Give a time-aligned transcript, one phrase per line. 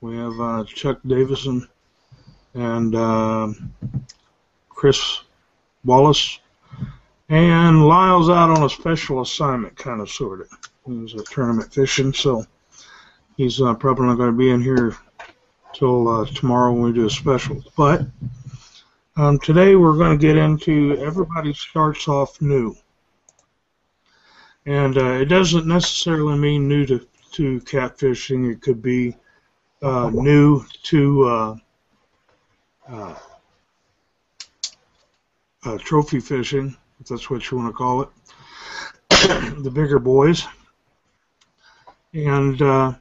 [0.00, 1.66] We have uh, Chuck Davison
[2.54, 3.52] and uh,
[4.68, 5.22] Chris
[5.84, 6.38] Wallace.
[7.28, 10.48] And Lyle's out on a special assignment, kind of, sort of.
[10.86, 12.46] He's a tournament fishing, so
[13.36, 14.96] he's uh, probably not going to be in here
[15.74, 17.62] till uh, tomorrow when we do a special.
[17.76, 18.06] But
[19.16, 22.74] um, today we're going to get into everybody starts off new.
[24.64, 28.50] And uh, it doesn't necessarily mean new to, to catfishing.
[28.50, 29.14] It could be
[29.82, 31.56] uh, new to uh,
[32.88, 33.14] uh,
[35.64, 38.08] uh, trophy fishing, if that's what you want to call it,
[39.62, 40.44] the bigger boys.
[42.14, 42.94] And, uh,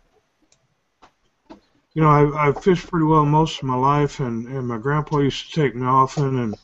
[1.93, 5.19] you know, I, I've fished pretty well most of my life, and, and my grandpa
[5.19, 6.55] used to take me often, and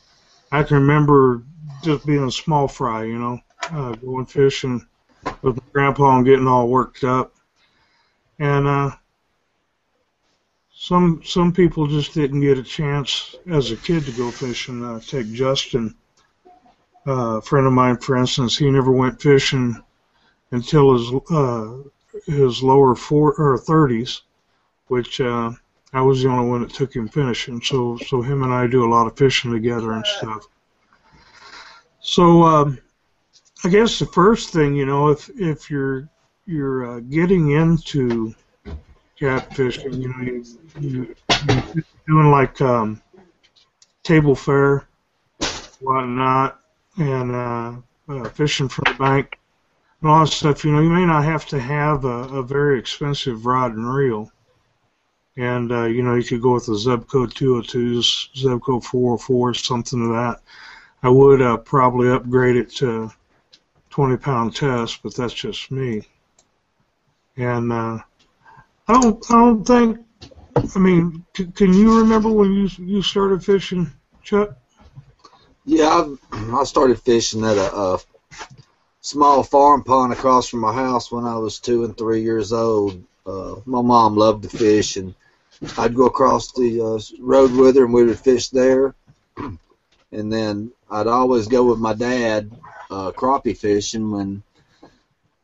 [0.52, 1.42] I can remember
[1.82, 4.86] just being a small fry, you know, uh, going fishing
[5.42, 7.34] with my grandpa and getting all worked up.
[8.38, 8.90] And uh,
[10.76, 14.84] some some people just didn't get a chance as a kid to go fishing.
[14.84, 15.94] Uh, take Justin,
[17.06, 19.82] uh, a friend of mine, for instance, he never went fishing
[20.50, 21.76] until his uh,
[22.26, 24.22] his lower four or thirties,
[24.88, 25.52] which uh,
[25.92, 27.62] I was the only one that took him fishing.
[27.62, 30.46] So so him and I do a lot of fishing together and stuff.
[32.00, 32.78] So um,
[33.64, 36.08] I guess the first thing, you know, if if you're
[36.46, 38.34] you're uh, getting into
[39.20, 40.00] catfishing.
[40.00, 40.44] You know, you,
[40.80, 41.16] you,
[41.74, 43.02] you're doing like um,
[44.02, 44.86] table fare,
[45.80, 46.60] whatnot,
[46.96, 47.74] and uh,
[48.08, 49.38] uh, fishing from the bank,
[50.00, 50.64] and all that stuff.
[50.64, 54.30] You know, you may not have to have a, a very expensive rod and reel.
[55.36, 60.10] And, uh, you know, you could go with the Zebco 202s, Zebco 404s, something of
[60.10, 60.40] that.
[61.02, 63.10] I would uh, probably upgrade it to
[63.90, 66.02] 20 pound test, but that's just me.
[67.36, 67.98] And uh,
[68.86, 69.30] I don't.
[69.30, 69.98] I don't think.
[70.74, 73.90] I mean, can you remember when you you started fishing,
[74.22, 74.56] Chuck?
[75.64, 75.88] Yeah,
[76.32, 77.98] I, I started fishing at a, a
[79.00, 83.02] small farm pond across from my house when I was two and three years old.
[83.26, 85.14] Uh, my mom loved to fish, and
[85.78, 88.94] I'd go across the uh, road with her, and we would fish there.
[90.12, 92.48] And then I'd always go with my dad
[92.88, 94.44] uh, crappie fishing when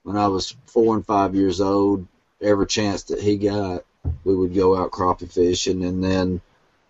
[0.05, 2.07] when I was four and five years old
[2.41, 3.85] every chance that he got,
[4.25, 6.41] we would go out crappie fishing, and then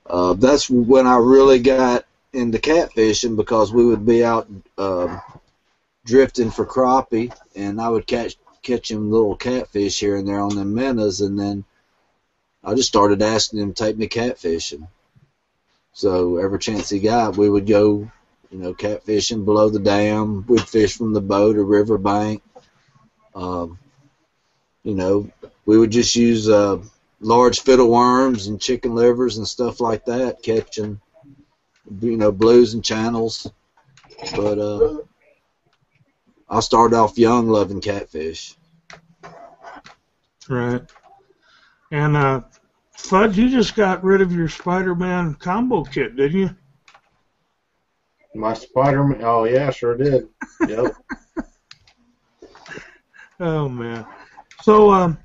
[0.06, 5.18] uh, that's when I really got into catfishing because we would be out uh,
[6.04, 10.64] drifting for crappie, and I would catch catching little catfish here and there on the
[10.64, 11.64] minnows, and then
[12.62, 14.86] I just started asking him to take me catfishing.
[15.92, 18.10] So every chance he got, we would go,
[18.50, 20.44] you know, catfishing below the dam.
[20.46, 22.42] We'd fish from the boat or river bank.
[23.34, 23.78] Um,
[24.82, 25.30] you know,
[25.66, 26.82] we would just use uh,
[27.20, 31.00] large fiddle worms and chicken livers and stuff like that, catching,
[32.00, 33.50] you know, blues and channels.
[34.34, 34.98] But uh,
[36.48, 38.56] I started off young loving catfish.
[40.48, 40.82] Right.
[41.92, 42.42] And uh,
[42.92, 46.50] Fudge, you just got rid of your Spider-Man combo kit, didn't you?
[48.34, 49.22] My Spider-Man.
[49.22, 50.28] Oh yeah, sure did.
[50.68, 50.94] Yep.
[53.40, 54.06] oh man.
[54.62, 55.18] So, um,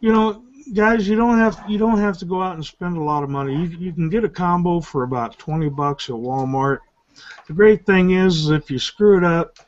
[0.00, 0.42] you know,
[0.74, 3.30] guys, you don't have you don't have to go out and spend a lot of
[3.30, 3.54] money.
[3.54, 6.78] You you can get a combo for about twenty bucks at Walmart.
[7.46, 9.58] The great thing is, is if you screw it up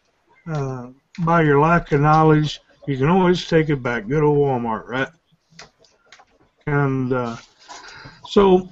[0.47, 0.89] uh,
[1.21, 4.09] by your lack of knowledge, you can always take it back.
[4.09, 5.09] Go to Walmart, right?
[6.67, 7.37] And uh,
[8.27, 8.69] so,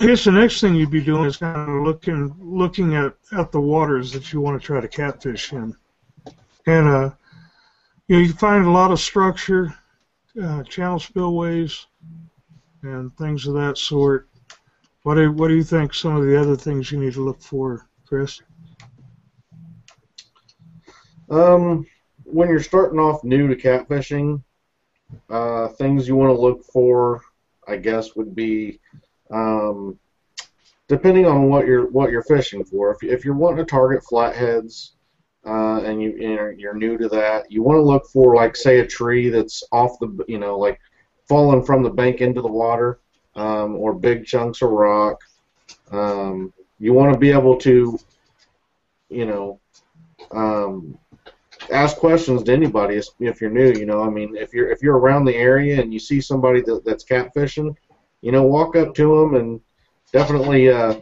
[0.00, 3.52] I guess the next thing you'd be doing is kind of looking looking at at
[3.52, 5.74] the waters that you want to try to catfish in,
[6.66, 7.10] and uh,
[8.08, 9.74] you know, you find a lot of structure
[10.40, 11.86] uh, channel spillways
[12.82, 14.28] and things of that sort.
[15.02, 17.40] What do, what do you think some of the other things you need to look
[17.40, 18.40] for, Chris?
[21.28, 21.86] Um,
[22.24, 24.42] when you're starting off new to catfishing,
[25.28, 27.22] uh, things you want to look for,
[27.66, 28.80] I guess, would be
[29.30, 29.98] um,
[30.88, 32.92] depending on what you're what you're fishing for.
[32.92, 34.94] If, if you're wanting to target flatheads,
[35.44, 38.86] uh, and you you're, new to that, you want to look for like say a
[38.86, 40.78] tree that's off the you know like
[41.28, 43.00] falling from the bank into the water,
[43.34, 45.20] um, or big chunks of rock.
[45.90, 47.98] Um, you want to be able to,
[49.08, 49.60] you know,
[50.30, 50.98] um,
[51.70, 53.72] ask questions to anybody if you're new.
[53.72, 56.60] You know, I mean, if you're if you're around the area and you see somebody
[56.62, 57.74] that, that's catfishing,
[58.20, 59.60] you know, walk up to them and
[60.12, 61.00] definitely, uh,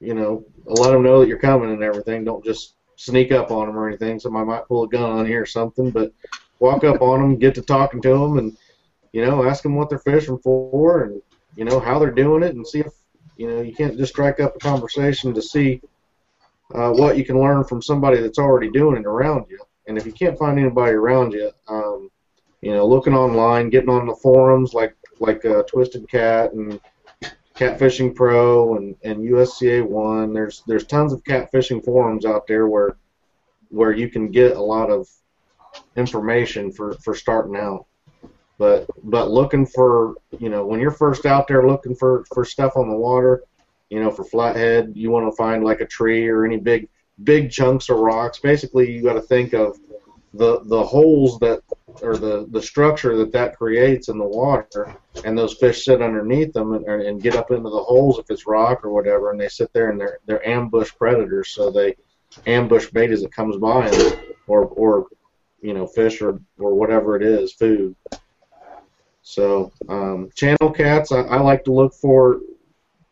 [0.00, 2.24] you know, let them know that you're coming and everything.
[2.24, 4.20] Don't just sneak up on them or anything.
[4.20, 6.12] Somebody might pull a gun on you or something, but
[6.58, 8.56] walk up on them, get to talking to them, and
[9.12, 11.22] you know, ask them what they're fishing for, and
[11.56, 12.92] you know, how they're doing it and see if,
[13.38, 15.80] you know, you can't just strike up a conversation to see
[16.74, 19.58] uh, what you can learn from somebody that's already doing it around you.
[19.88, 22.10] And if you can't find anybody around you, um,
[22.60, 26.78] you know, looking online, getting on the forums like like uh, Twisted Cat and
[27.60, 30.32] Catfishing Pro and, and USCA One.
[30.32, 32.96] There's there's tons of catfishing forums out there where
[33.68, 35.06] where you can get a lot of
[35.94, 37.84] information for, for starting out.
[38.56, 42.76] But but looking for you know when you're first out there looking for, for stuff
[42.76, 43.44] on the water,
[43.90, 46.88] you know for flathead you want to find like a tree or any big
[47.24, 48.38] big chunks of rocks.
[48.38, 49.78] Basically you got to think of
[50.34, 51.60] the the holes that
[52.02, 54.94] or the the structure that that creates in the water,
[55.24, 58.46] and those fish sit underneath them and, and get up into the holes if it's
[58.46, 61.96] rock or whatever, and they sit there and they're they're ambush predators, so they
[62.46, 65.06] ambush bait as it comes by, and, or or
[65.62, 67.96] you know fish or or whatever it is, food.
[69.22, 72.40] So um, channel cats, I, I like to look for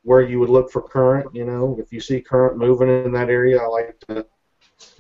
[0.03, 1.35] where you would look for current.
[1.35, 4.27] You know, if you see current moving in that area, I like to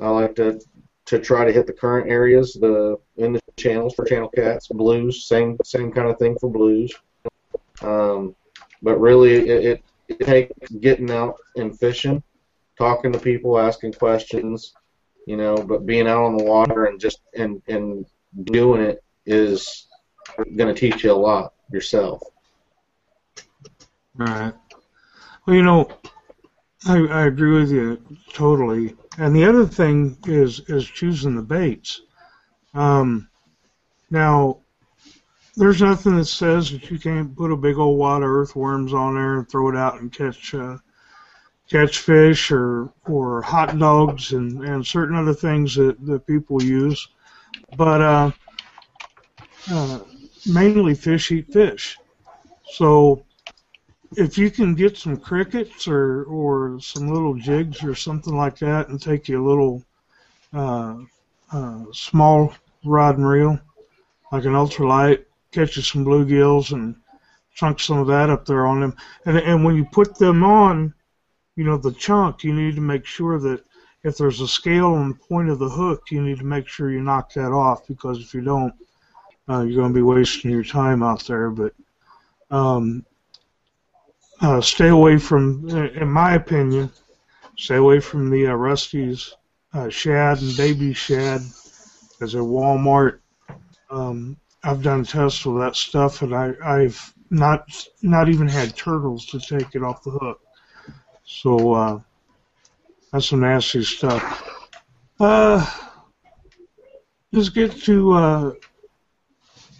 [0.00, 0.60] I like to
[1.08, 4.68] to try to hit the current areas the in the channels for channel cats.
[4.68, 6.92] Blues, same same kind of thing for blues.
[7.80, 8.36] Um,
[8.82, 12.22] but really, it, it, it takes getting out and fishing,
[12.76, 14.74] talking to people, asking questions,
[15.26, 15.56] you know.
[15.56, 18.04] But being out on the water and just and and
[18.44, 19.86] doing it is
[20.56, 22.22] going to teach you a lot yourself.
[24.20, 24.54] All right.
[25.46, 25.88] Well, you know,
[26.88, 28.00] I, I agree with you
[28.32, 28.96] totally.
[29.18, 32.02] And the other thing is is choosing the baits.
[32.72, 33.28] Um,
[34.10, 34.58] now,
[35.56, 39.14] there's nothing that says that you can't put a big old wad of earthworms on
[39.14, 40.78] there and throw it out and catch uh,
[41.68, 47.08] catch fish or or hot dogs and, and certain other things that, that people use.
[47.76, 48.30] But uh,
[49.70, 50.00] uh,
[50.46, 51.98] mainly fish eat fish.
[52.70, 53.24] So
[54.16, 58.88] if you can get some crickets or or some little jigs or something like that
[58.88, 59.84] and take you a little
[60.52, 60.96] uh,
[61.52, 63.58] uh, small rod and reel
[64.32, 66.94] like an ultralight catch you some bluegills and
[67.54, 68.96] chunk some of that up there on them.
[69.24, 70.94] And and when you put them on
[71.56, 73.62] you know the chunk you need to make sure that
[74.04, 76.90] if there's a scale on the point of the hook you need to make sure
[76.90, 78.72] you knock that off because if you don't
[79.48, 81.50] uh, you're going to be wasting your time out there.
[81.50, 81.74] But
[82.50, 83.04] um,
[84.40, 86.90] uh, stay away from, in my opinion,
[87.56, 89.34] stay away from the uh, Rusty's
[89.74, 91.40] uh, shad and baby shad
[92.20, 93.18] as a Walmart.
[93.90, 97.68] Um, I've done tests with that stuff, and I, I've not
[98.02, 100.40] not even had turtles to take it off the hook.
[101.24, 102.00] So uh,
[103.12, 104.68] that's some nasty stuff.
[105.20, 105.64] Uh,
[107.32, 108.52] let's get to uh,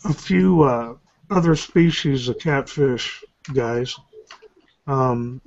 [0.04, 0.94] a few uh,
[1.30, 3.96] other species of catfish, guys.
[4.88, 5.42] Um,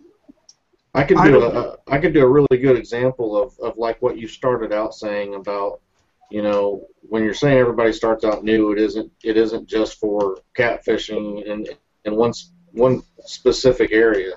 [0.93, 4.17] I could do a I could do a really good example of, of like what
[4.17, 5.81] you started out saying about
[6.29, 10.37] you know when you're saying everybody starts out new it isn't it isn't just for
[10.55, 11.65] catfishing in
[12.05, 12.33] in one
[12.71, 14.33] one specific area.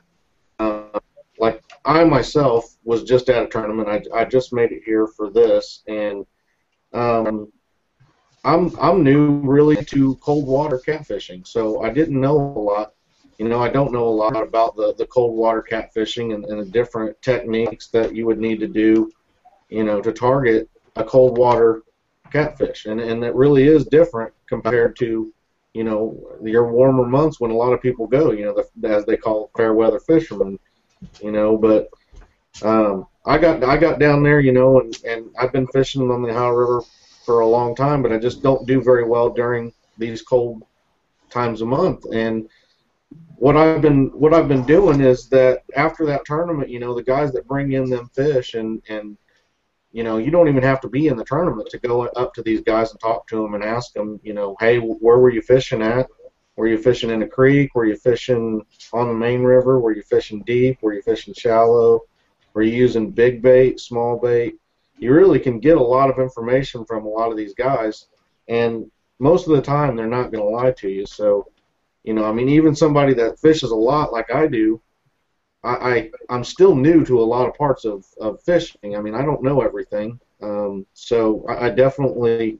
[0.59, 0.99] Uh,
[1.39, 3.89] like I myself was just at a tournament.
[3.89, 6.25] I, I just made it here for this, and
[6.93, 7.53] um,
[8.45, 12.95] I'm I'm new really to cold water catfishing, so I didn't know a lot
[13.39, 16.61] you know, I don't know a lot about the, the cold water catfishing and, and
[16.61, 19.11] the different techniques that you would need to do,
[19.69, 21.83] you know, to target a cold water
[22.31, 22.87] catfish.
[22.87, 25.33] And, and it really is different compared to,
[25.73, 29.05] you know, your warmer months when a lot of people go, you know, the, as
[29.05, 30.59] they call fair weather fishermen,
[31.21, 31.89] you know, but
[32.63, 36.23] um, I got I got down there, you know, and, and I've been fishing on
[36.23, 36.83] the Ohio River
[37.25, 40.63] for a long time, but I just don't do very well during these cold
[41.31, 42.05] times a month.
[42.13, 42.49] And
[43.37, 47.03] what I've been what I've been doing is that after that tournament, you know, the
[47.03, 49.17] guys that bring in them fish and and
[49.93, 52.43] you know, you don't even have to be in the tournament to go up to
[52.43, 55.41] these guys and talk to them and ask them, you know, hey, where were you
[55.41, 56.09] fishing at?
[56.57, 57.75] Were you fishing in a creek?
[57.77, 59.79] Were you fishing on the main river?
[59.79, 60.79] Were you fishing deep?
[60.83, 62.01] Were you fishing shallow?
[62.55, 64.55] Were you using big bait, small bait?
[64.99, 68.07] You really can get a lot of information from a lot of these guys,
[68.49, 71.07] and most of the time they're not going to lie to you.
[71.07, 71.47] So
[72.05, 74.81] you know, I mean, even somebody that fishes a lot like I do,
[75.65, 78.97] I, I am still new to a lot of parts of, of fishing.
[78.97, 80.21] I mean, I don't know everything.
[80.43, 82.59] Um, so I, I definitely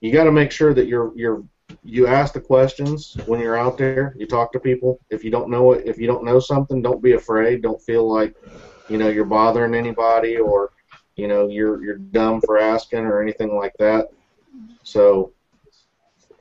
[0.00, 1.44] you got to make sure that you're you're
[1.84, 4.14] you ask the questions when you're out there.
[4.18, 5.00] You talk to people.
[5.10, 7.62] If you don't know it, if you don't know something, don't be afraid.
[7.62, 8.34] Don't feel like
[8.88, 10.72] you know you're bothering anybody or
[11.14, 14.08] you know you're you're dumb for asking or anything like that.
[14.82, 15.32] So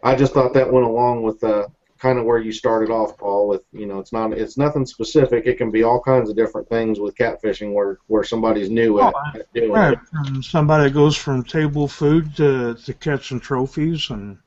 [0.03, 1.67] I just thought that went along with uh,
[2.01, 3.47] kind of where you started off, Paul.
[3.47, 5.45] With you know, it's not it's nothing specific.
[5.45, 9.13] It can be all kinds of different things with catfishing, where where somebody's new at,
[9.15, 9.99] Oh, at doing Right, it.
[10.41, 14.37] somebody goes from table food to, to catching trophies and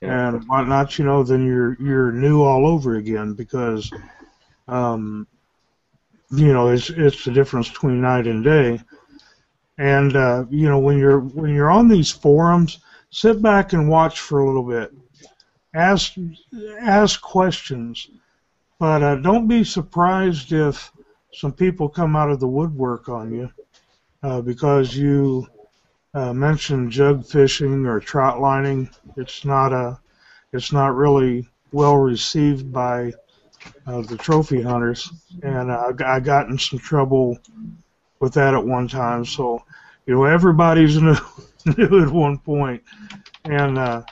[0.00, 0.18] Yeah.
[0.32, 3.90] and whatnot, you know, then you're you're new all over again because,
[4.68, 5.26] um,
[6.30, 8.80] you know, it's it's the difference between night and day,
[9.78, 12.78] and uh, you know when you're when you're on these forums,
[13.10, 14.92] sit back and watch for a little bit,
[15.74, 16.14] ask
[16.80, 18.08] ask questions,
[18.78, 20.92] but uh, don't be surprised if
[21.32, 23.50] some people come out of the woodwork on you
[24.22, 25.46] uh, because you
[26.14, 28.88] uh, mentioned jug fishing or trout lining.
[29.16, 29.98] It's not a,
[30.52, 33.12] it's not really well received by
[33.86, 35.10] uh, the trophy hunters,
[35.42, 37.38] and uh, I got in some trouble
[38.20, 39.24] with that at one time.
[39.24, 39.64] So,
[40.06, 41.16] you know, everybody's new,
[41.76, 42.82] new at one point,
[43.44, 44.02] and uh,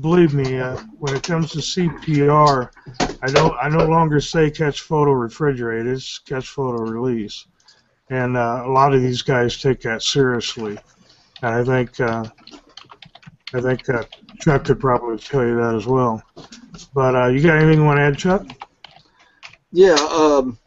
[0.00, 2.70] believe me, uh, when it comes to CPR,
[3.22, 5.86] I don't, I no longer say catch, photo, refrigerate.
[5.86, 7.46] It's catch, photo, release
[8.10, 10.78] and uh, a lot of these guys take that seriously.
[11.42, 12.24] And I think uh,
[13.54, 14.04] I think uh,
[14.40, 16.22] Chuck could probably tell you that as well.
[16.94, 18.46] But uh, you got anything you want to add, Chuck?
[19.70, 20.58] Yeah, um,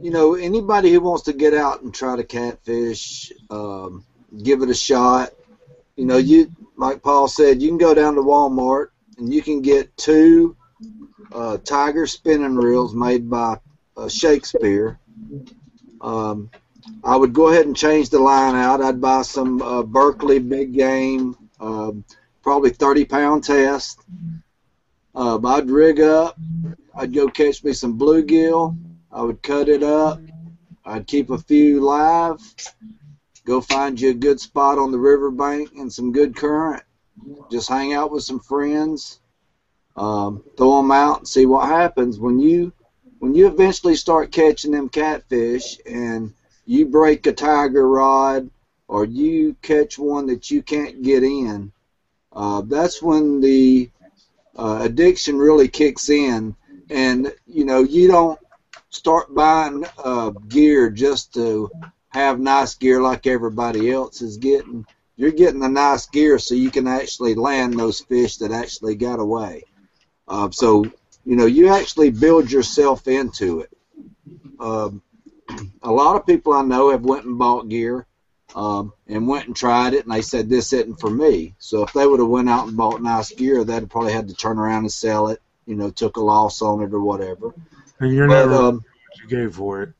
[0.00, 4.04] you know, anybody who wants to get out and try to catfish, um,
[4.42, 5.30] give it a shot.
[5.96, 8.88] You know, you like Paul said, you can go down to Walmart
[9.18, 10.56] and you can get two
[11.32, 13.58] uh, Tiger spinning reels made by
[13.96, 14.98] uh, Shakespeare.
[16.00, 16.50] Um,
[17.04, 18.82] I would go ahead and change the line out.
[18.82, 22.04] I'd buy some uh, Berkley big game, um,
[22.42, 24.00] probably 30 pound test.
[25.14, 26.38] Um, I'd rig up.
[26.94, 28.76] I'd go catch me some bluegill.
[29.10, 30.20] I would cut it up.
[30.84, 32.40] I'd keep a few live.
[33.44, 36.82] Go find you a good spot on the riverbank and some good current.
[37.50, 39.20] Just hang out with some friends.
[39.96, 42.72] Um, throw them out and see what happens when you
[43.18, 46.32] when you eventually start catching them catfish and
[46.64, 48.50] you break a tiger rod
[48.88, 51.72] or you catch one that you can't get in.
[52.32, 53.90] Uh, that's when the
[54.56, 56.54] uh, addiction really kicks in,
[56.90, 58.38] and you know you don't
[58.90, 61.70] start buying uh, gear just to
[62.12, 64.86] have nice gear like everybody else is getting.
[65.16, 69.18] You're getting the nice gear so you can actually land those fish that actually got
[69.18, 69.64] away.
[70.28, 70.84] Uh, so
[71.24, 73.70] you know you actually build yourself into it.
[74.60, 75.02] Um,
[75.82, 78.06] a lot of people I know have went and bought gear
[78.54, 81.54] um, and went and tried it, and they said this isn't for me.
[81.58, 84.34] So if they would have went out and bought nice gear, they'd probably had to
[84.34, 85.40] turn around and sell it.
[85.66, 87.54] You know, took a loss on it or whatever.
[88.00, 89.92] And you're But never um, what you gave for it.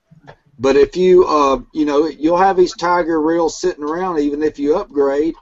[0.62, 4.60] But if you, uh, you know, you'll have these tiger reels sitting around even if
[4.60, 5.34] you upgrade,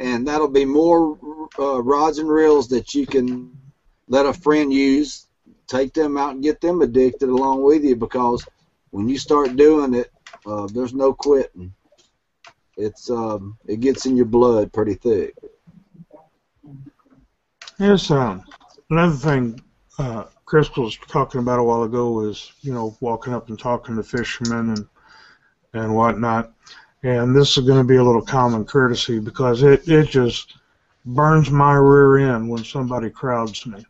[0.00, 1.18] and that'll be more
[1.58, 3.54] uh, rods and reels that you can
[4.08, 5.26] let a friend use.
[5.66, 8.46] Take them out and get them addicted along with you because
[8.90, 10.10] when you start doing it,
[10.46, 11.74] uh, there's no quitting.
[12.78, 15.34] It's um, it gets in your blood pretty thick.
[17.78, 18.42] Yes, um,
[18.88, 19.60] another thing
[19.98, 23.96] uh, Crystal was talking about a while ago was, you know, walking up and talking
[23.96, 24.86] to fishermen and
[25.72, 26.52] and whatnot.
[27.02, 30.58] And this is going to be a little common courtesy because it, it just
[31.06, 33.82] burns my rear end when somebody crowds me.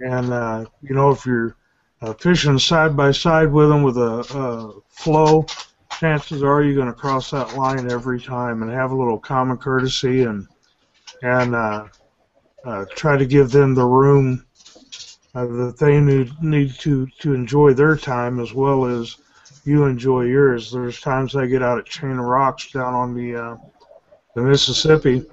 [0.00, 1.54] And, uh, you know, if you're
[2.02, 5.46] uh, fishing side by side with them with a, a flow,
[6.00, 9.56] chances are you're going to cross that line every time and have a little common
[9.56, 10.48] courtesy and,
[11.22, 11.86] and, uh,
[12.64, 14.44] uh, try to give them the room
[15.34, 19.16] uh, that they need need to to enjoy their time as well as
[19.64, 20.70] you enjoy yours.
[20.70, 23.56] There's times I get out at Chain of Rocks down on the uh,
[24.34, 25.24] the Mississippi,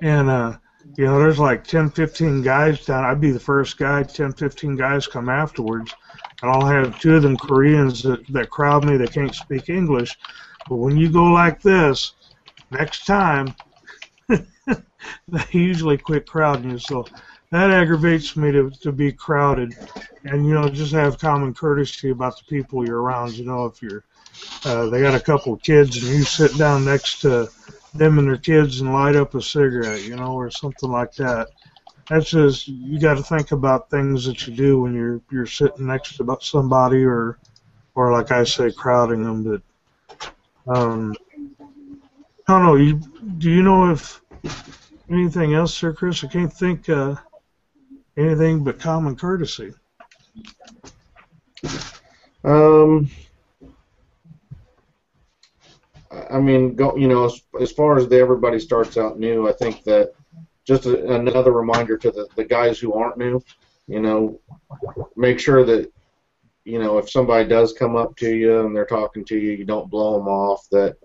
[0.00, 0.56] and uh,
[0.96, 3.04] you know there's like 10, 15 guys down.
[3.04, 4.02] I'd be the first guy.
[4.02, 5.94] 10, 15 guys come afterwards,
[6.42, 8.96] and I'll have two of them Koreans that that crowd me.
[8.96, 10.16] They can't speak English,
[10.68, 12.14] but when you go like this,
[12.70, 13.54] next time.
[15.28, 16.78] they usually quit crowding you.
[16.78, 17.06] So
[17.50, 19.76] that aggravates me to, to be crowded.
[20.24, 23.34] And, you know, just have common courtesy about the people you're around.
[23.34, 24.04] You know, if you're,
[24.64, 27.48] uh, they got a couple of kids and you sit down next to
[27.94, 31.48] them and their kids and light up a cigarette, you know, or something like that.
[32.08, 35.86] That's just, you got to think about things that you do when you're, you're sitting
[35.86, 37.38] next to somebody or,
[37.94, 39.42] or like I say, crowding them.
[39.44, 39.62] But,
[40.76, 41.14] um,
[42.48, 42.76] I don't know.
[42.76, 43.00] You,
[43.38, 44.20] do you know if
[45.10, 46.22] anything else, Sir Chris?
[46.22, 47.16] I can't think uh,
[48.16, 49.72] anything but common courtesy.
[52.44, 53.10] Um,
[56.30, 56.96] I mean, go.
[56.96, 60.12] You know, as, as far as the, everybody starts out new, I think that
[60.64, 63.42] just a, another reminder to the, the guys who aren't new,
[63.86, 64.40] you know,
[65.16, 65.92] make sure that,
[66.64, 69.64] you know, if somebody does come up to you and they're talking to you, you
[69.64, 70.68] don't blow them off.
[70.70, 70.96] That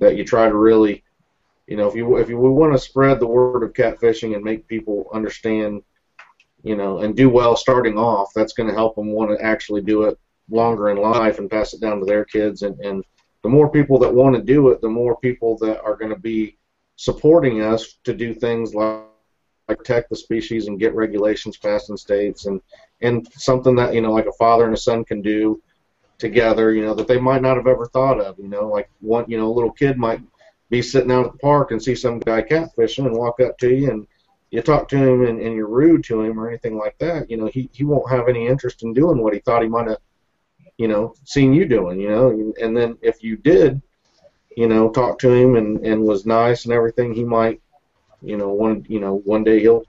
[0.00, 1.02] that you try to really,
[1.66, 4.68] you know, if you if you want to spread the word of catfishing and make
[4.68, 5.82] people understand,
[6.62, 9.80] you know, and do well starting off, that's going to help them want to actually
[9.80, 10.18] do it
[10.50, 12.62] longer in life and pass it down to their kids.
[12.62, 13.04] And, and
[13.42, 16.20] the more people that want to do it, the more people that are going to
[16.20, 16.56] be
[16.96, 19.08] supporting us to do things like,
[19.68, 22.60] protect the species and get regulations passed in states and
[23.00, 25.62] and something that you know like a father and a son can do
[26.18, 29.24] together you know that they might not have ever thought of you know like one
[29.28, 30.20] you know a little kid might
[30.68, 33.74] be sitting out at the park and see some guy catfishing and walk up to
[33.74, 34.06] you and
[34.52, 37.36] you talk to him and, and you're rude to him or anything like that you
[37.36, 39.98] know he he won't have any interest in doing what he thought he might have
[40.78, 43.82] you know seen you doing you know and then if you did
[44.56, 47.60] you know, talk to him and, and was nice and everything, he might,
[48.22, 49.84] you know, one you know one day he'll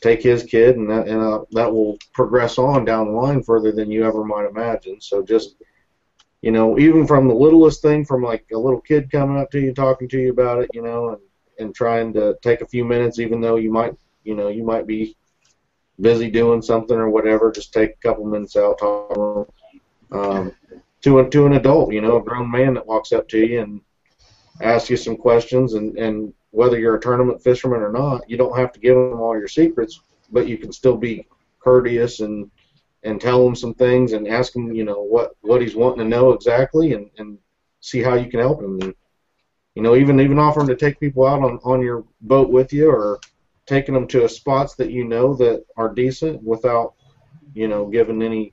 [0.00, 3.72] take his kid and that and uh, that will progress on down the line further
[3.72, 5.00] than you ever might imagine.
[5.00, 5.56] So just
[6.42, 9.60] you know, even from the littlest thing, from like a little kid coming up to
[9.60, 11.18] you, talking to you about it, you know, and
[11.58, 13.94] and trying to take a few minutes, even though you might,
[14.24, 15.16] you know, you might be
[16.00, 19.46] busy doing something or whatever, just take a couple minutes out, talk to.
[20.12, 20.52] Um,
[21.02, 23.60] to a, to an adult, you know, a grown man that walks up to you
[23.60, 23.80] and
[24.60, 28.58] asks you some questions, and and whether you're a tournament fisherman or not, you don't
[28.58, 30.00] have to give them all your secrets,
[30.32, 31.26] but you can still be
[31.60, 32.50] courteous and
[33.02, 36.04] and tell him some things and ask him, you know, what what he's wanting to
[36.04, 37.38] know exactly, and and
[37.80, 38.80] see how you can help him.
[38.80, 38.94] And,
[39.76, 42.90] you know, even even offering to take people out on on your boat with you,
[42.90, 43.20] or
[43.66, 46.94] taking them to spots that you know that are decent without,
[47.54, 48.52] you know, giving any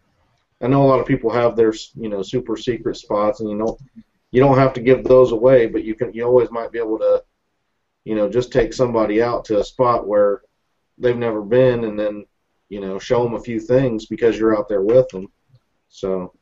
[0.63, 3.55] I know a lot of people have their you know super secret spots, and you
[3.55, 3.77] know
[4.31, 6.97] you don't have to give those away, but you can you always might be able
[6.99, 7.23] to
[8.05, 10.41] you know just take somebody out to a spot where
[10.97, 12.25] they've never been, and then
[12.69, 15.27] you know show them a few things because you're out there with them.
[15.89, 16.33] So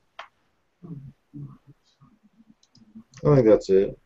[3.26, 3.98] I think that's it.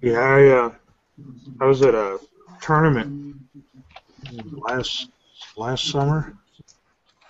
[0.00, 0.72] Yeah, I uh,
[1.60, 2.18] I was at a
[2.60, 3.36] tournament
[4.52, 5.10] last
[5.56, 6.34] last summer,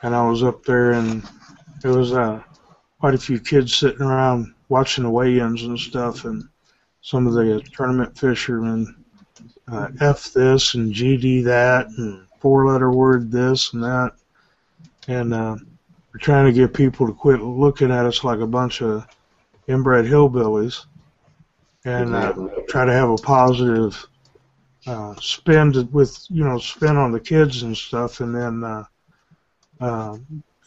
[0.02, 1.22] and I was up there and
[1.80, 2.42] there was uh,
[3.00, 6.48] quite a few kids sitting around watching the weigh-ins and stuff, and
[7.00, 9.04] some of the tournament fishermen
[9.68, 14.12] uh, F this and GD that and four-letter word this and that,
[15.08, 15.56] and uh,
[16.12, 19.06] we're trying to get people to quit looking at us like a bunch of
[19.66, 20.86] inbred hillbillies,
[21.84, 22.32] and uh,
[22.68, 24.06] try to have a positive
[24.86, 28.84] uh, spin with you know spin on the kids and stuff, and then uh,
[29.80, 30.16] uh,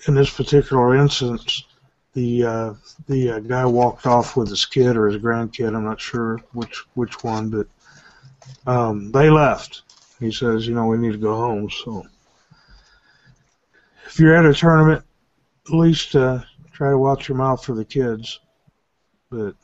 [0.07, 1.65] in this particular instance,
[2.13, 2.73] the uh,
[3.07, 5.75] the uh, guy walked off with his kid or his grandkid.
[5.75, 7.67] I'm not sure which which one, but
[8.67, 9.83] um, they left.
[10.19, 11.69] He says, you know, we need to go home.
[11.69, 12.05] So
[14.05, 15.03] if you're at a tournament,
[15.67, 16.39] at least uh,
[16.71, 18.39] try to watch your mouth for the kids.
[19.29, 19.55] But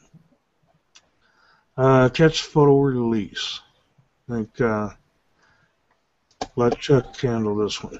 [1.77, 3.60] uh, catch photo release.
[4.29, 4.89] I think uh,
[6.55, 7.99] let Chuck handle this one.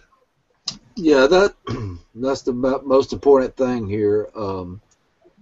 [0.96, 1.56] Yeah, that
[2.16, 4.30] that's the most important thing here.
[4.36, 4.82] Um,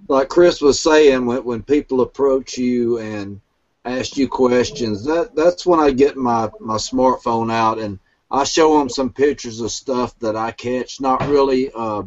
[0.07, 3.41] like Chris was saying, when when people approach you and
[3.85, 7.99] ask you questions, that that's when I get my my smartphone out and
[8.31, 11.01] I show them some pictures of stuff that I catch.
[11.01, 12.03] Not really uh,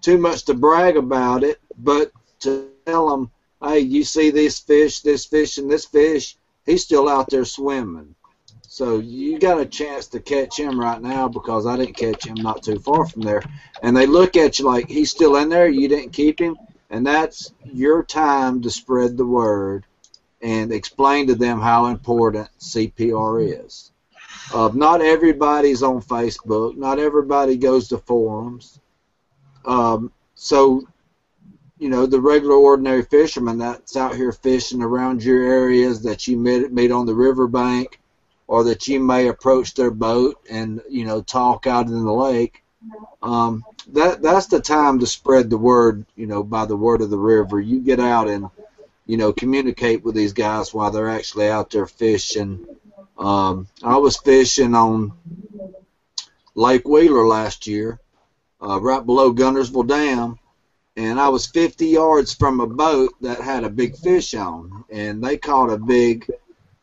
[0.00, 3.30] too much to brag about it, but to tell them,
[3.62, 8.14] hey, you see this fish, this fish, and this fish, he's still out there swimming.
[8.62, 12.36] So you got a chance to catch him right now because I didn't catch him
[12.36, 13.42] not too far from there.
[13.82, 16.56] And they look at you like he's still in there, you didn't keep him,
[16.88, 19.86] and that's your time to spread the word
[20.40, 23.90] and explain to them how important CPR is.
[24.52, 26.76] Uh, not everybody's on Facebook.
[26.76, 28.80] Not everybody goes to forums.
[29.64, 30.82] Um, so,
[31.80, 36.36] you know, the regular ordinary fisherman that's out here fishing around your areas that you
[36.36, 37.98] meet, meet on the riverbank
[38.46, 42.62] or that you may approach their boat and you know talk out in the lake.
[43.22, 43.64] Um,
[43.94, 46.04] that that's the time to spread the word.
[46.16, 48.50] You know, by the word of the river, you get out and
[49.06, 52.66] you know communicate with these guys while they're actually out there fishing.
[53.16, 55.12] Um, I was fishing on
[56.54, 57.98] Lake Wheeler last year,
[58.60, 60.38] uh, right below Guntersville Dam,
[60.96, 65.22] and I was 50 yards from a boat that had a big fish on, and
[65.22, 66.30] they caught a big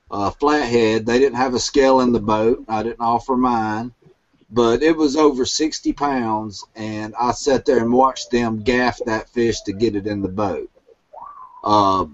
[0.09, 1.05] uh, flathead.
[1.05, 2.63] They didn't have a scale in the boat.
[2.67, 3.93] I didn't offer mine,
[4.49, 9.29] but it was over 60 pounds, and I sat there and watched them gaff that
[9.29, 10.69] fish to get it in the boat.
[11.63, 12.05] Uh,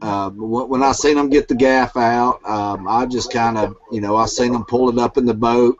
[0.00, 4.02] uh, when I seen them get the gaff out, um, I just kind of, you
[4.02, 5.78] know, I seen them pull it up in the boat.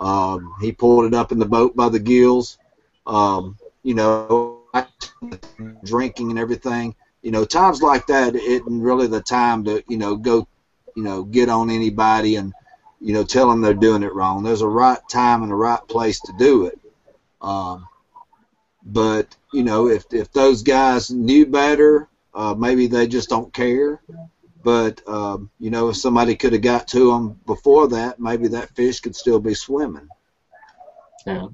[0.00, 2.58] Um, he pulled it up in the boat by the gills.
[3.06, 4.63] Um, you know,
[5.84, 6.94] drinking and everything.
[7.22, 10.46] You know, times like that isn't really the time to, you know, go,
[10.94, 12.52] you know, get on anybody and,
[13.00, 14.42] you know, tell them they're doing it wrong.
[14.42, 16.78] There's a right time and a right place to do it.
[17.40, 17.86] Um,
[18.84, 24.02] but you know, if if those guys knew better, uh, maybe they just don't care.
[24.62, 28.74] But um, you know, if somebody could have got to them before that, maybe that
[28.74, 30.08] fish could still be swimming.
[31.26, 31.48] Yeah.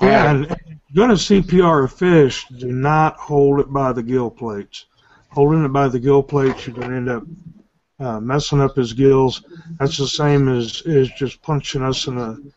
[0.00, 4.02] Yeah, and if you're going to CPR a fish, do not hold it by the
[4.02, 4.86] gill plates.
[5.30, 7.22] Holding it by the gill plates, you're going to end up
[7.98, 9.42] uh, messing up his gills.
[9.78, 12.52] That's the same as, as just punching us in the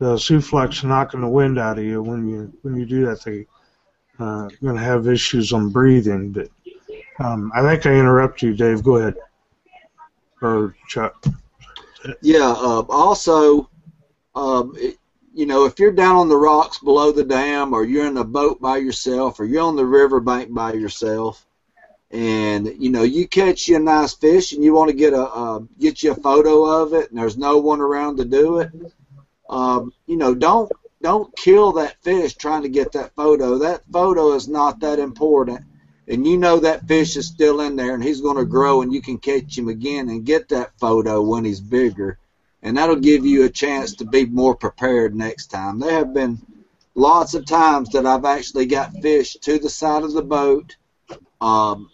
[0.00, 3.22] the Suflex knocking the wind out of you when you when you do that.
[3.22, 3.46] They
[4.18, 6.32] uh, going to have issues on breathing.
[6.32, 6.48] But
[7.18, 8.82] um, I think I interrupt you, Dave.
[8.82, 9.14] Go ahead,
[10.42, 11.24] or Chuck.
[12.22, 12.50] Yeah.
[12.50, 13.68] Uh, also,
[14.34, 14.96] um, it,
[15.32, 18.24] you know, if you're down on the rocks below the dam, or you're in a
[18.24, 21.46] boat by yourself, or you're on the riverbank by yourself,
[22.10, 25.22] and you know you catch you a nice fish, and you want to get a
[25.22, 28.70] uh, get you a photo of it, and there's no one around to do it.
[29.48, 30.70] Um, you know, don't
[31.02, 33.58] don't kill that fish trying to get that photo.
[33.58, 35.60] That photo is not that important.
[36.08, 38.92] And you know that fish is still in there and he's going to grow and
[38.92, 42.18] you can catch him again and get that photo when he's bigger.
[42.62, 45.78] And that'll give you a chance to be more prepared next time.
[45.78, 46.38] There have been
[46.94, 50.76] lots of times that I've actually got fish to the side of the boat
[51.40, 51.90] um,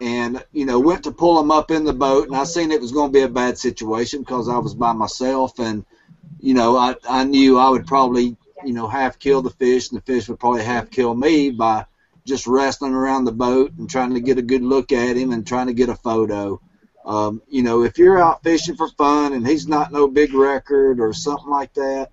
[0.00, 2.80] and, you know, went to pull them up in the boat and I seen it
[2.80, 5.84] was going to be a bad situation because I was by myself and–
[6.40, 9.98] you know, I, I knew I would probably, you know, half kill the fish, and
[9.98, 11.86] the fish would probably half kill me by
[12.24, 15.46] just wrestling around the boat and trying to get a good look at him and
[15.46, 16.60] trying to get a photo.
[17.04, 21.00] Um, you know, if you're out fishing for fun and he's not no big record
[21.00, 22.10] or something like that,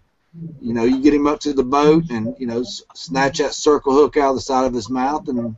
[0.61, 3.93] you know, you get him up to the boat and you know, snatch that circle
[3.93, 5.55] hook out of the side of his mouth and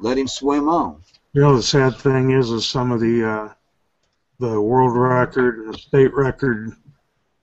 [0.00, 1.02] let him swim on.
[1.32, 3.52] You know, the sad thing is, is some of the uh,
[4.38, 6.72] the world record and the state record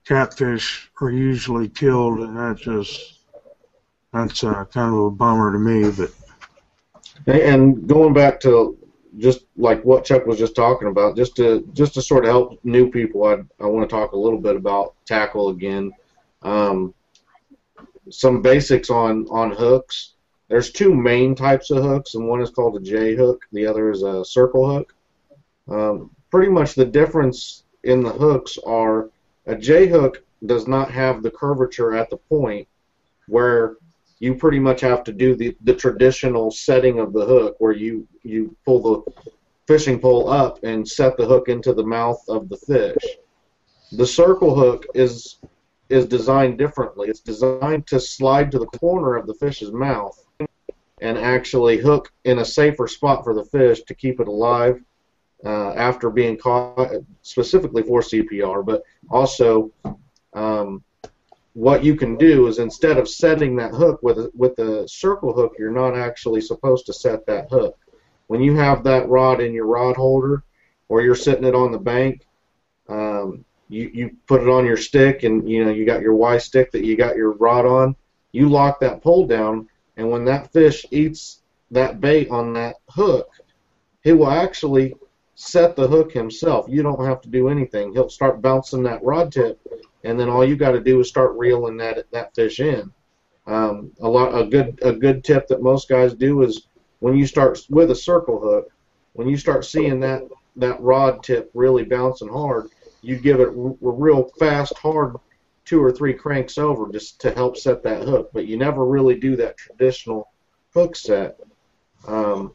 [0.06, 3.20] catfish are usually killed, and that just
[4.12, 5.92] that's uh, kind of a bummer to me.
[5.92, 6.12] But
[7.28, 8.78] and going back to
[9.18, 12.60] just like what Chuck was just talking about, just to just to sort of help
[12.64, 15.92] new people, I I want to talk a little bit about tackle again.
[16.44, 16.94] Um,
[18.10, 20.14] some basics on on hooks.
[20.50, 23.44] There's two main types of hooks, and one is called a J hook.
[23.52, 24.94] The other is a circle hook.
[25.68, 29.10] Um, pretty much the difference in the hooks are
[29.46, 32.68] a J hook does not have the curvature at the point
[33.28, 33.78] where
[34.20, 38.08] you pretty much have to do the, the traditional setting of the hook where you,
[38.24, 39.32] you pull the
[39.68, 43.04] fishing pole up and set the hook into the mouth of the fish.
[43.92, 45.38] The circle hook is
[45.90, 47.08] is designed differently.
[47.08, 50.22] It's designed to slide to the corner of the fish's mouth
[51.00, 54.82] and actually hook in a safer spot for the fish to keep it alive
[55.46, 59.72] uh, after being caught, specifically for CPR, but also
[60.34, 60.84] um,
[61.58, 65.34] what you can do is instead of setting that hook with a, with the circle
[65.34, 67.76] hook, you're not actually supposed to set that hook.
[68.28, 70.44] When you have that rod in your rod holder,
[70.88, 72.28] or you're sitting it on the bank,
[72.90, 76.38] um, you you put it on your stick, and you know you got your Y
[76.38, 77.96] stick that you got your rod on.
[78.34, 79.68] You lock that pole down,
[79.98, 81.42] and when that fish eats
[81.72, 83.30] that bait on that hook,
[84.04, 84.94] he will actually
[85.34, 86.68] set the hook himself.
[86.70, 87.94] You don't have to do anything.
[87.94, 89.60] He'll start bouncing that rod tip,
[90.04, 92.92] and then all you got to do is start reeling that that fish in.
[93.46, 96.68] Um, a lot a good a good tip that most guys do is
[97.00, 98.72] when you start with a circle hook,
[99.14, 100.24] when you start seeing that
[100.56, 102.70] that rod tip really bouncing hard,
[103.02, 105.16] you give it a real fast, hard
[105.66, 108.30] two or three cranks over just to help set that hook.
[108.34, 110.32] But you never really do that traditional
[110.74, 111.40] hook set.
[112.08, 112.54] Um,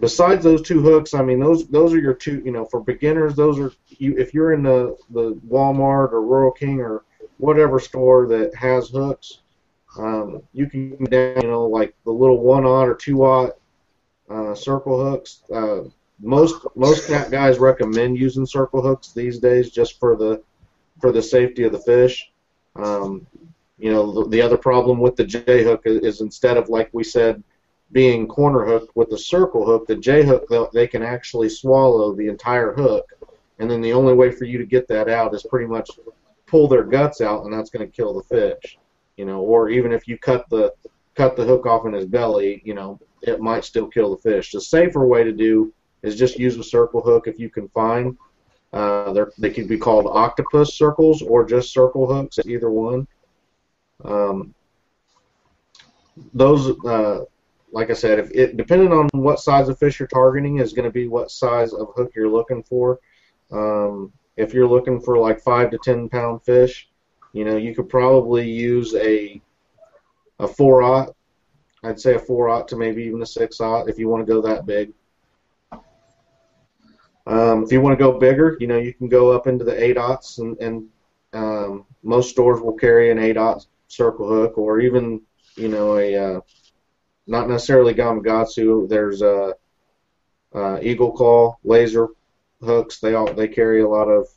[0.00, 2.42] besides those two hooks, I mean those those are your two.
[2.44, 4.16] You know, for beginners, those are you.
[4.16, 7.04] If you're in the the Walmart or Rural King or
[7.38, 9.40] whatever store that has hooks,
[9.98, 11.42] um, you can down.
[11.42, 13.52] You know, like the little one aught or two aught
[14.28, 15.42] uh, circle hooks.
[15.52, 15.82] Uh,
[16.20, 20.42] most most cat guys recommend using circle hooks these days just for the
[21.00, 22.30] for the safety of the fish.
[22.76, 23.26] Um,
[23.78, 26.88] you know, the, the other problem with the J hook is, is instead of like
[26.92, 27.42] we said
[27.94, 32.26] being corner hooked with a circle hook, the J hook they can actually swallow the
[32.26, 33.08] entire hook,
[33.60, 35.88] and then the only way for you to get that out is pretty much
[36.46, 38.78] pull their guts out, and that's going to kill the fish.
[39.16, 40.74] You know, or even if you cut the
[41.14, 44.50] cut the hook off in his belly, you know, it might still kill the fish.
[44.50, 48.18] The safer way to do is just use a circle hook if you can find.
[48.72, 53.06] Uh, they could be called octopus circles or just circle hooks, either one.
[54.04, 54.52] Um,
[56.32, 57.24] those, uh,
[57.74, 60.84] like I said, if it depending on what size of fish you're targeting is going
[60.84, 63.00] to be what size of hook you're looking for.
[63.50, 66.88] Um, if you're looking for like five to ten pound fish,
[67.32, 69.42] you know you could probably use a
[70.38, 71.16] a four aught.
[71.82, 74.32] I'd say a four aught to maybe even a six aught if you want to
[74.32, 74.92] go that big.
[77.26, 79.82] Um, if you want to go bigger, you know you can go up into the
[79.82, 80.86] eight aughts, and, and
[81.32, 85.20] um, most stores will carry an eight aught circle hook, or even
[85.56, 86.40] you know a uh,
[87.26, 88.88] not necessarily Gamakatsu.
[88.88, 89.54] There's a
[90.54, 92.08] uh, Eagle Claw laser
[92.62, 92.98] hooks.
[93.00, 94.28] They all they carry a lot of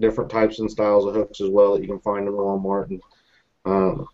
[0.00, 2.90] different types and styles of hooks as well that you can find in Walmart.
[2.90, 3.02] And
[3.64, 4.08] um,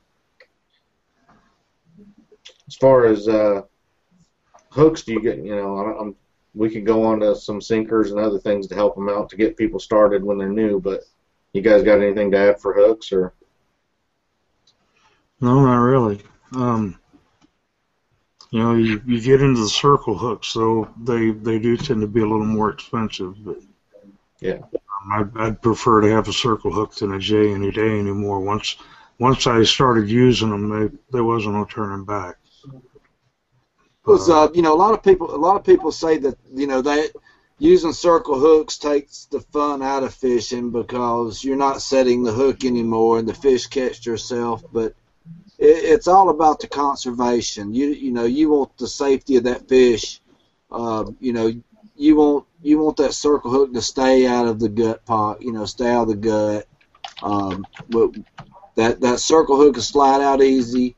[2.69, 3.63] as far as uh,
[4.71, 6.17] hooks, do you get you know I'm, I'm
[6.55, 9.37] we could go on to some sinkers and other things to help them out to
[9.37, 10.81] get people started when they're new.
[10.81, 11.01] But
[11.53, 13.33] you guys got anything to add for hooks or?
[15.41, 16.21] No, not really.
[16.55, 16.99] Um,
[18.53, 22.07] you know, you, you get into the circle hooks, so they they do tend to
[22.07, 23.43] be a little more expensive.
[23.43, 23.57] But
[24.41, 27.99] yeah, um, I'd, I'd prefer to have a circle hook than a J any day
[27.99, 28.41] anymore.
[28.41, 28.77] Once
[29.19, 32.37] once I started using them, they, there wasn't no turning back.
[34.05, 36.67] Because uh, you know, a lot of people a lot of people say that you
[36.67, 37.09] know they
[37.59, 42.67] using circle hooks takes the fun out of fishing because you're not setting the hook
[42.67, 44.95] anymore and the fish catch yourself, but
[45.63, 47.73] it's all about the conservation.
[47.73, 50.21] You you know you want the safety of that fish.
[50.71, 51.53] Uh, you know
[51.97, 55.43] you want you want that circle hook to stay out of the gut pot.
[55.43, 56.67] You know stay out of the gut.
[57.23, 57.65] Um,
[58.75, 60.97] that that circle hook is slide out easy.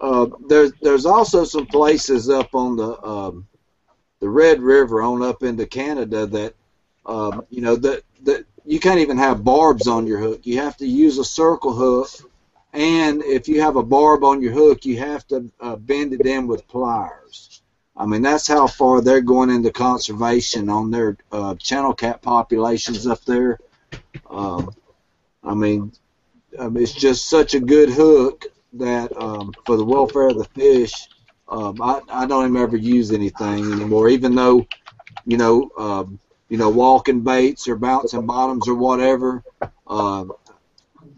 [0.00, 3.46] Uh, there's there's also some places up on the um,
[4.20, 6.54] the Red River on up into Canada that
[7.06, 10.40] um, you know that that you can't even have barbs on your hook.
[10.44, 12.08] You have to use a circle hook
[12.74, 16.26] and if you have a barb on your hook, you have to uh, bend it
[16.26, 17.62] in with pliers.
[17.96, 23.06] I mean, that's how far they're going into conservation on their uh, channel cat populations
[23.06, 23.60] up there.
[24.28, 24.74] Um,
[25.44, 25.92] I mean,
[26.52, 30.92] it's just such a good hook that um, for the welfare of the fish,
[31.48, 34.66] um, I, I don't even ever use anything anymore, even though,
[35.24, 39.44] you know, um, you know, walking baits or bouncing bottoms or whatever.
[39.86, 40.24] Uh,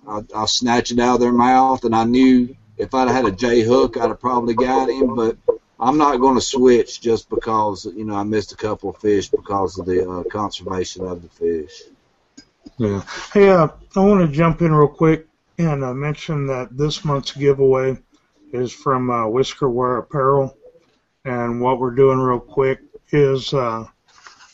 [0.09, 3.33] I, I snatch it out of their mouth, and I knew if I'd had a
[3.33, 5.15] J hook, I'd have probably got him.
[5.15, 5.37] But
[5.79, 9.29] I'm not going to switch just because you know I missed a couple of fish
[9.29, 11.83] because of the uh, conservation of the fish.
[12.79, 13.03] Yeah.
[13.33, 15.27] Hey, uh, I want to jump in real quick
[15.59, 17.97] and uh, mention that this month's giveaway
[18.53, 20.57] is from uh, Whisker Wear Apparel,
[21.25, 23.87] and what we're doing real quick is uh,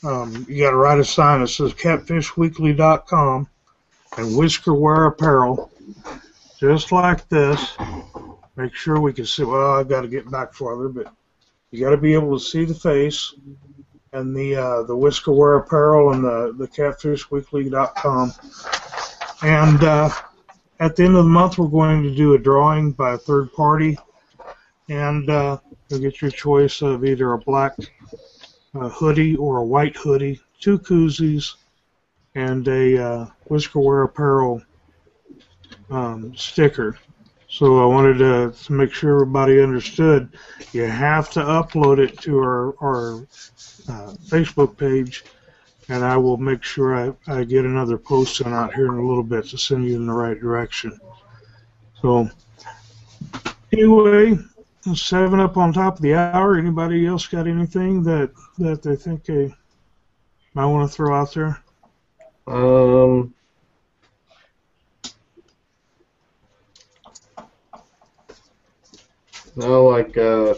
[0.05, 3.49] um, you got to write a sign that says catfishweekly.com
[4.17, 5.71] and whisker wear apparel,
[6.59, 7.77] just like this.
[8.57, 9.45] Make sure we can see.
[9.45, 11.13] Well, I've got to get back farther, but
[11.71, 13.35] you got to be able to see the face
[14.13, 18.33] and the uh, the whisker wear apparel and the the catfishweekly.com.
[19.43, 20.11] And uh,
[20.79, 23.53] at the end of the month, we're going to do a drawing by a third
[23.55, 23.99] party,
[24.89, 27.75] and uh, you'll get your choice of either a black
[28.75, 31.55] uh, hoodie or a white hoodie, two koozies,
[32.35, 34.63] and a uh, Whisker Wear Apparel
[35.91, 36.99] um, sticker.
[37.49, 40.31] So I wanted to, to, make sure everybody understood.
[40.73, 43.27] You have to upload it to our, our
[43.89, 45.25] uh, Facebook page,
[45.91, 49.23] and I will make sure I, I get another post out here in a little
[49.23, 50.99] bit to send you in the right direction.
[52.01, 52.31] So
[53.71, 54.39] anyway,
[54.95, 56.59] seven up on top of the hour.
[56.59, 59.55] Anybody else got anything that that they think they
[60.55, 61.63] might want to throw out there?
[62.47, 63.35] Um,
[69.57, 70.55] no, like uh,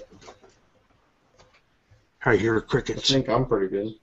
[2.25, 3.11] I hear crickets.
[3.11, 3.95] I think I'm pretty good.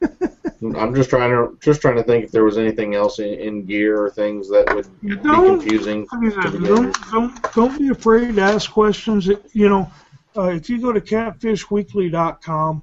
[0.76, 3.64] I'm just trying to just trying to think if there was anything else in, in
[3.64, 7.88] gear or things that would be confusing I mean, to begin don't, don't, don't be
[7.88, 9.28] afraid to ask questions.
[9.28, 9.90] It- You know,
[10.36, 12.82] uh, if you go to catfishweekly.com,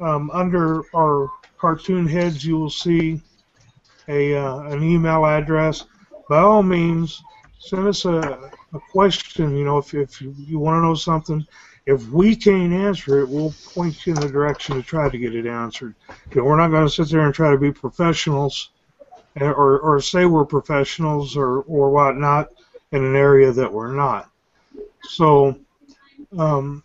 [0.00, 1.30] um, under our
[1.66, 3.20] cartoon heads, you will see
[4.06, 5.84] a uh, an email address.
[6.28, 7.20] By all means,
[7.58, 8.20] send us a,
[8.72, 9.56] a question.
[9.56, 11.44] You know, if, if you, you want to know something,
[11.84, 15.34] if we can't answer it, we'll point you in the direction to try to get
[15.34, 15.96] it answered.
[16.30, 18.70] You know, we're not going to sit there and try to be professionals
[19.40, 22.52] uh, or, or say we're professionals or, or whatnot
[22.92, 24.30] in an area that we're not.
[25.02, 25.58] So,
[26.38, 26.84] um,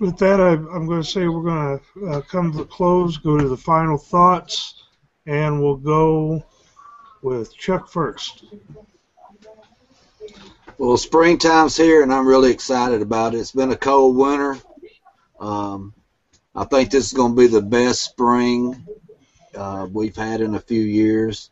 [0.00, 3.16] with that, I, I'm going to say we're going to uh, come to the close,
[3.16, 4.84] go to the final thoughts,
[5.26, 6.44] and we'll go
[7.22, 8.44] with Chuck first.
[10.78, 13.38] Well, springtime's here, and I'm really excited about it.
[13.38, 14.58] It's been a cold winter.
[15.40, 15.94] Um,
[16.54, 18.86] I think this is going to be the best spring
[19.54, 21.50] uh, we've had in a few years.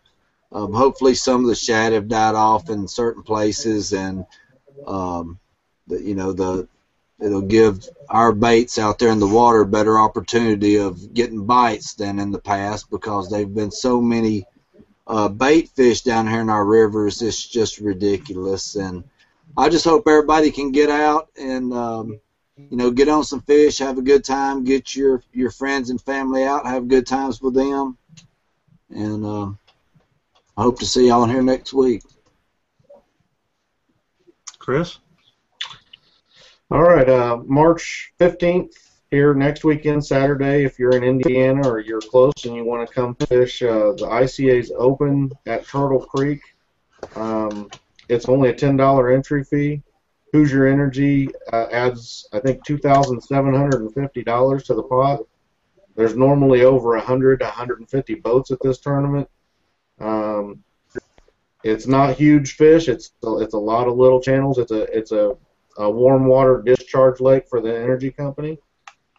[0.53, 4.25] Um, hopefully, some of the shad have died off in certain places, and
[4.87, 5.39] um,
[5.87, 6.69] the, you know the
[7.21, 12.19] it'll give our baits out there in the water better opportunity of getting bites than
[12.19, 14.47] in the past because they've been so many
[15.07, 17.23] uh, bait fish down here in our rivers.
[17.23, 19.05] It's just ridiculous, and
[19.57, 22.21] I just hope everybody can get out and um,
[22.57, 26.01] you know get on some fish, have a good time, get your your friends and
[26.01, 27.97] family out, have good times with them,
[28.91, 29.51] and uh,
[30.57, 32.03] I hope to see y'all here next week.
[34.59, 34.99] Chris?
[36.75, 38.73] All right, uh, March 15th
[39.09, 40.65] here next weekend, Saturday.
[40.65, 44.09] If you're in Indiana or you're close and you want to come fish, uh, the
[44.11, 46.41] ICA's open at Turtle Creek.
[47.15, 47.71] Um,
[48.09, 49.83] it's only a $10 entry fee.
[50.33, 55.21] Hoosier Energy uh, adds, I think, $2,750 to the pot.
[55.95, 59.29] There's normally over 100 to 150 boats at this tournament.
[60.01, 60.65] Um,
[61.63, 62.89] it's not huge fish.
[62.89, 64.59] It's it's a lot of little channels.
[64.59, 65.37] It's a it's a,
[65.79, 68.59] a warm water discharge lake for the energy company.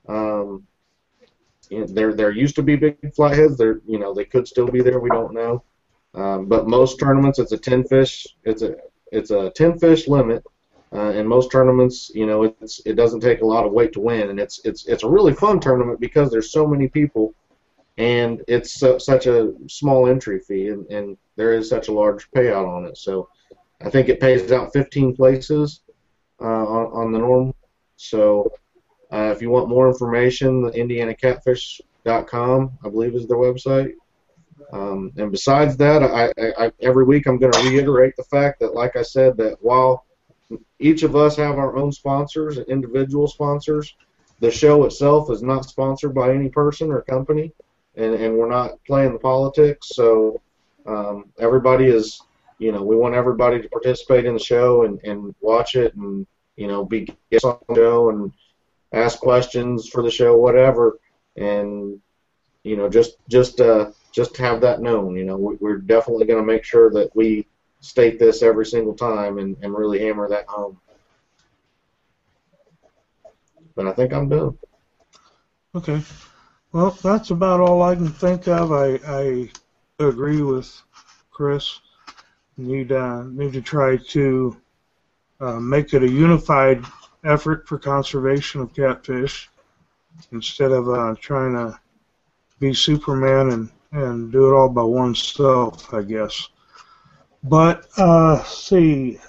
[0.07, 0.65] Um,
[1.69, 3.57] there there used to be big flatheads.
[3.57, 4.99] There you know they could still be there.
[4.99, 5.63] We don't know.
[6.13, 8.27] Um, but most tournaments it's a 10 fish.
[8.43, 8.75] It's a
[9.11, 10.43] it's a 10 fish limit.
[10.93, 13.99] Uh, in most tournaments, you know, it's it doesn't take a lot of weight to
[13.99, 17.33] win, and it's it's it's a really fun tournament because there's so many people,
[17.97, 22.31] and it's so, such a small entry fee, and, and there is such a large
[22.31, 22.97] payout on it.
[22.97, 23.27] So,
[23.81, 25.81] I think it pays out 15 places
[26.39, 27.53] on, on the norm.
[27.97, 28.51] So,
[29.11, 33.93] uh, if you want more information, the IndianaCatfish.com, I believe, is their website.
[34.73, 38.59] Um, and besides that, I, I, I every week I'm going to reiterate the fact
[38.61, 40.05] that, like I said, that while
[40.79, 43.95] each of us have our own sponsors, and individual sponsors.
[44.41, 47.53] The show itself is not sponsored by any person or company,
[47.95, 49.89] and, and we're not playing the politics.
[49.93, 50.41] So
[50.85, 52.21] um, everybody is,
[52.57, 56.25] you know, we want everybody to participate in the show and, and watch it and,
[56.55, 58.31] you know, be guests on the show and
[58.93, 60.99] ask questions for the show, whatever.
[61.35, 61.99] And,
[62.63, 65.15] you know, just just uh, just have that known.
[65.15, 67.45] You know, we, we're definitely going to make sure that we
[67.81, 70.79] state this every single time and, and really hammer that home.
[73.75, 74.57] But I think I'm done.
[75.75, 76.01] Okay.
[76.71, 78.71] Well, that's about all I can think of.
[78.71, 79.49] I, I
[79.99, 80.81] agree with
[81.31, 81.79] Chris.
[82.57, 84.57] Need uh, need to try to
[85.41, 86.83] uh, make it a unified
[87.25, 89.49] effort for conservation of catfish
[90.31, 91.77] instead of uh, trying to
[92.59, 96.47] be Superman and, and do it all by oneself, I guess.
[97.43, 99.19] But uh, see,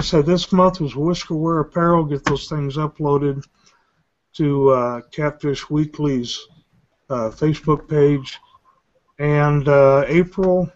[0.00, 2.04] said this month was Whiskerware Apparel.
[2.04, 3.44] Get those things uploaded
[4.34, 6.38] to uh, Catfish Weekly's
[7.10, 8.38] uh, Facebook page.
[9.18, 10.70] And uh, April,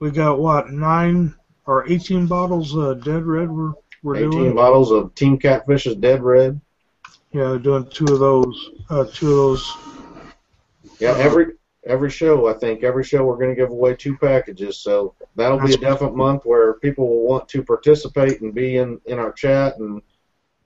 [0.00, 1.34] we got what nine
[1.66, 3.50] or eighteen bottles of Dead Red.
[3.50, 4.54] We're we're 18 doing.
[4.54, 6.60] bottles of Team Catfish's Dead Red.
[7.32, 8.70] Yeah, doing two of those.
[8.88, 9.76] Uh, two of those.
[10.98, 11.52] Yeah, every
[11.84, 14.78] every show, I think every show we're going to give away two packages.
[14.78, 19.00] So that'll be a definite month where people will want to participate and be in
[19.06, 20.02] in our chat and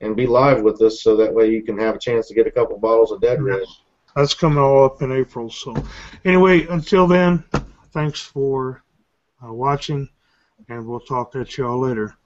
[0.01, 2.47] and be live with us, so that way you can have a chance to get
[2.47, 3.65] a couple bottles of Dead Red.
[4.15, 5.51] That's coming all up in April.
[5.51, 5.75] So,
[6.25, 7.43] anyway, until then,
[7.93, 8.85] thanks for
[9.45, 10.09] Uh, watching,
[10.69, 12.17] and we'll talk at y'all later.